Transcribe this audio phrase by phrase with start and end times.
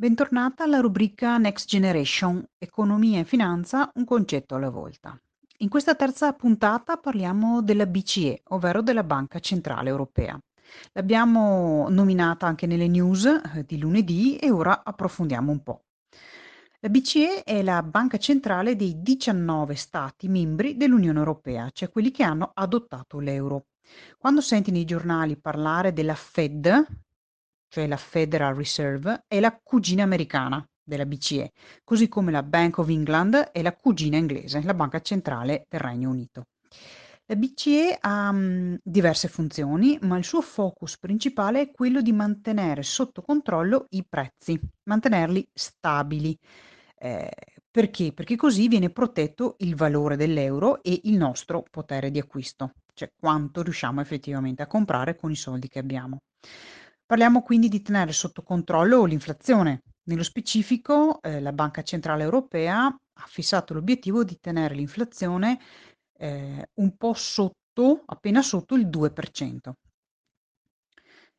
[0.00, 5.14] Bentornata alla rubrica Next Generation, Economia e finanza, un concetto alla volta.
[5.58, 10.40] In questa terza puntata parliamo della BCE, ovvero della Banca Centrale Europea.
[10.92, 15.84] L'abbiamo nominata anche nelle news eh, di lunedì e ora approfondiamo un po'.
[16.78, 22.22] La BCE è la banca centrale dei 19 Stati membri dell'Unione Europea, cioè quelli che
[22.22, 23.66] hanno adottato l'euro.
[24.16, 26.86] Quando senti nei giornali parlare della Fed,
[27.70, 31.52] cioè la Federal Reserve, è la cugina americana della BCE,
[31.84, 36.10] così come la Bank of England è la cugina inglese, la banca centrale del Regno
[36.10, 36.42] Unito.
[37.26, 42.82] La BCE ha mh, diverse funzioni, ma il suo focus principale è quello di mantenere
[42.82, 46.36] sotto controllo i prezzi, mantenerli stabili.
[46.98, 47.30] Eh,
[47.70, 48.12] perché?
[48.12, 53.62] Perché così viene protetto il valore dell'euro e il nostro potere di acquisto, cioè quanto
[53.62, 56.18] riusciamo effettivamente a comprare con i soldi che abbiamo.
[57.10, 59.82] Parliamo quindi di tenere sotto controllo l'inflazione.
[60.04, 65.58] Nello specifico, eh, la Banca Centrale Europea ha fissato l'obiettivo di tenere l'inflazione
[66.16, 69.72] eh, un po' sotto, appena sotto il 2%.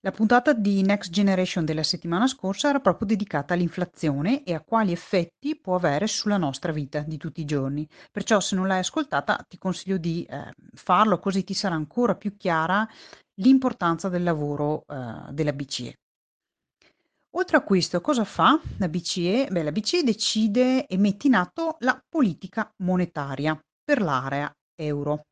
[0.00, 4.92] La puntata di Next Generation della settimana scorsa era proprio dedicata all'inflazione e a quali
[4.92, 7.86] effetti può avere sulla nostra vita di tutti i giorni.
[8.10, 12.38] Perciò se non l'hai ascoltata ti consiglio di eh, farlo così ti sarà ancora più
[12.38, 12.88] chiara
[13.38, 15.98] l'importanza del lavoro eh, della BCE.
[17.32, 19.48] Oltre a questo, cosa fa la BCE?
[19.50, 25.26] Beh, la BCE decide e mette in atto la politica monetaria per l'area euro.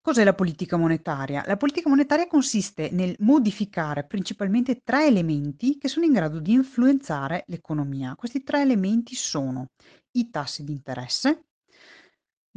[0.00, 1.42] Cos'è la politica monetaria?
[1.46, 7.44] La politica monetaria consiste nel modificare principalmente tre elementi che sono in grado di influenzare
[7.46, 8.14] l'economia.
[8.14, 9.70] Questi tre elementi sono
[10.12, 11.46] i tassi di interesse,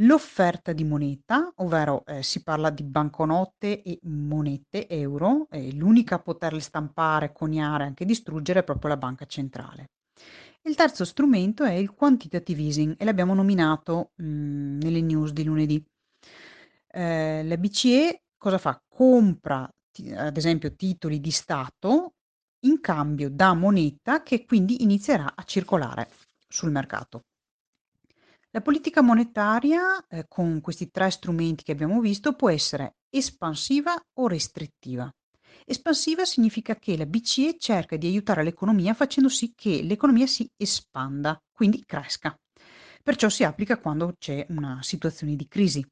[0.02, 6.20] L'offerta di moneta, ovvero eh, si parla di banconote e monete euro, e l'unica a
[6.20, 9.90] poterle stampare, coniare e anche distruggere è proprio la banca centrale.
[10.62, 15.44] Il terzo strumento è il quantitative easing e l'abbiamo nominato mh, mm, nelle news di
[15.44, 15.84] lunedì.
[16.90, 18.80] Eh, la BCE cosa fa?
[18.88, 22.14] Compra t- ad esempio titoli di Stato
[22.66, 26.10] in cambio da moneta che quindi inizierà a circolare
[26.48, 27.24] sul mercato.
[28.58, 34.28] La politica monetaria, eh, con questi tre strumenti che abbiamo visto, può essere espansiva o
[34.28, 35.08] restrittiva.
[35.64, 41.40] Espansiva significa che la BCE cerca di aiutare l'economia facendo sì che l'economia si espanda,
[41.52, 42.36] quindi cresca.
[43.04, 45.88] Perciò si applica quando c'è una situazione di crisi.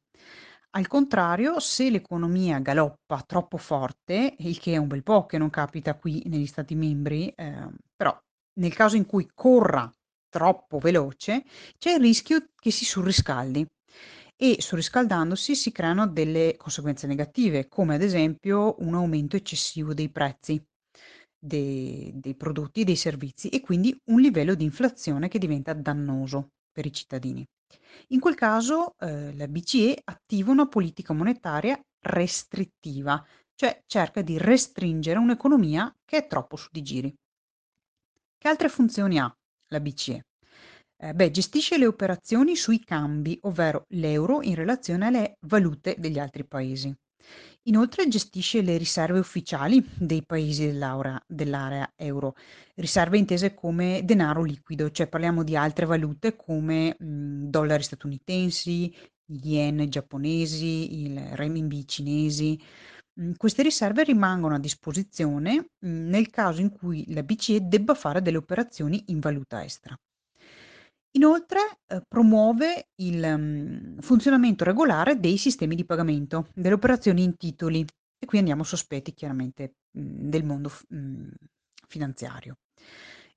[0.71, 5.51] Al contrario, se l'economia galoppa troppo forte, il che è un bel po' che non
[5.51, 8.19] capita qui negli Stati membri, eh, però
[8.53, 9.87] nel caso in cui corra
[10.35, 11.45] troppo veloce,
[11.77, 13.65] c'è il rischio che si surriscaldi
[14.35, 20.61] e surriscaldandosi si creano delle conseguenze negative, come ad esempio un aumento eccessivo dei prezzi
[21.39, 26.49] dei, dei prodotti e dei servizi e quindi un livello di inflazione che diventa dannoso
[26.69, 27.45] per i cittadini.
[28.09, 33.25] In quel caso eh, la BCE attiva una politica monetaria restrittiva,
[33.55, 37.13] cioè cerca di restringere un'economia che è troppo su di giri.
[38.37, 39.33] Che altre funzioni ha?
[39.69, 40.25] La BCE?
[40.97, 46.45] Eh, beh, gestisce le operazioni sui cambi, ovvero l'euro in relazione alle valute degli altri
[46.45, 46.93] paesi.
[47.63, 52.35] Inoltre gestisce le riserve ufficiali dei paesi dell'area, euro,
[52.75, 58.93] riserve intese come denaro liquido, cioè parliamo di altre valute come mh, dollari statunitensi,
[59.25, 62.59] yen giapponesi, il renminbi cinesi.
[63.17, 68.21] Mh, queste riserve rimangono a disposizione mh, nel caso in cui la BCE debba fare
[68.21, 69.97] delle operazioni in valuta estera.
[71.11, 77.85] Inoltre, ehm, promuove il, mhmm, funzionamento regolare dei sistemi di pagamento, delle operazioni in titoli
[78.17, 81.29] e qui andiamo sospetti chiaramente, mhmm, del mondo mhmm,
[81.87, 82.57] finanziario.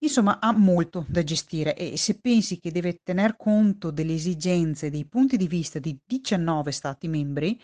[0.00, 5.04] Insomma, ha molto da gestire e se pensi che deve tener conto delle esigenze, dei
[5.06, 7.58] punti di vista di 19 stati membri,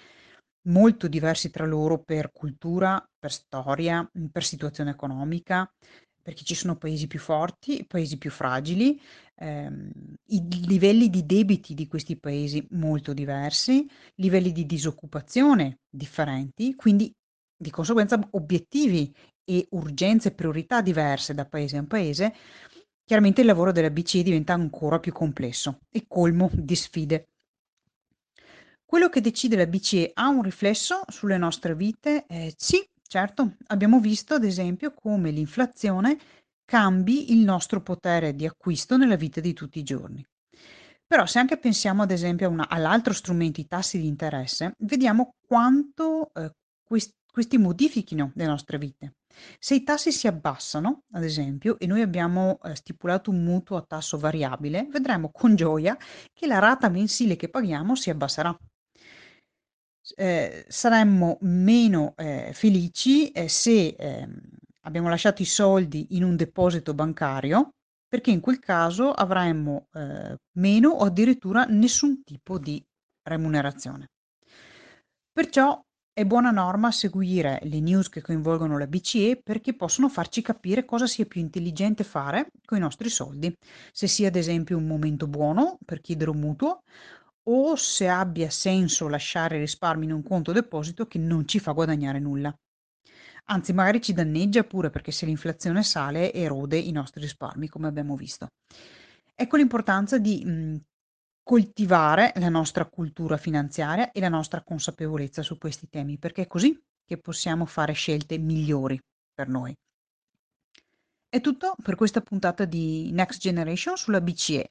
[0.67, 5.69] molto diversi tra loro per cultura, per storia, per situazione economica,
[6.23, 8.99] perché ci sono paesi più forti, paesi più fragili,
[9.37, 9.91] ehm,
[10.29, 17.13] i livelli di debiti di questi paesi molto diversi, livelli di disoccupazione differenti, quindi
[17.57, 19.15] di conseguenza obiettivi
[19.45, 22.35] e urgenze e priorità diverse da paese a paese,
[23.05, 27.27] chiaramente il lavoro della BCE diventa ancora più complesso e colmo di sfide.
[28.87, 32.25] Quello che decide la BCE ha un riflesso sulle nostre vite?
[32.27, 36.19] Eh, sì, Certo, abbiamo visto ad esempio come l'inflazione
[36.65, 40.27] cambi il nostro potere di acquisto nella vita di tutti i giorni.
[41.07, 45.35] Però se anche pensiamo ad esempio a una all'altro strumento, i tassi di interesse, vediamo
[45.47, 46.51] quanto, ehm,
[46.83, 49.15] quest questi modifichino le nostre vite.
[49.59, 53.83] Se i tassi si abbassano, ad esempio, e noi abbiamo eh, stipulato un mutuo a
[53.87, 55.97] tasso variabile, vedremo con gioia
[56.33, 58.57] che la rata mensile che paghiamo si abbasserà.
[60.17, 64.39] Eh, saremmo meno eh, felici eh, se ehm,
[64.83, 67.71] abbiamo lasciato i soldi in un deposito bancario,
[68.07, 72.85] perché in quel caso avremmo eh, meno o addirittura nessun tipo di
[73.23, 74.09] remunerazione.
[75.33, 75.81] Perciò
[76.13, 81.09] è buona norma seguire le news che coinvolgono la BCE perché possono farci capire cosa
[81.09, 83.53] sia più intelligente fare con i nostri soldi,
[83.91, 86.83] se sia ad esempio un momento buono per chiedere un mutuo
[87.45, 92.19] o se abbia senso lasciare risparmi in un conto deposito che non ci fa guadagnare
[92.19, 92.55] nulla.
[93.47, 98.17] Anzi, magari ci danneggia pure perché se l'inflazione sale erode i nostri risparmi, come abbiamo
[98.17, 98.49] visto.
[99.35, 100.77] Ecco l'importanza di mh,
[101.43, 106.81] coltivare la nostra cultura finanziaria e la nostra consapevolezza su questi temi, perché è così
[107.05, 108.99] che possiamo fare scelte migliori
[109.35, 109.75] per noi.
[111.29, 114.71] È tutto per questa puntata di Next Generation sulla BCE.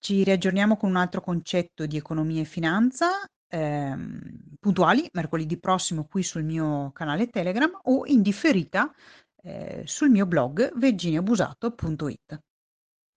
[0.00, 6.22] Ci riaggiorniamo con un altro concetto di economia e finanza ehm, puntuali mercoledì prossimo qui
[6.22, 8.92] sul mio canale Telegram o in differita
[9.42, 12.40] eh, sul mio blog virginiabusato.it.